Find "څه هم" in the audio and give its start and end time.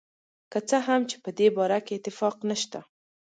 0.69-1.01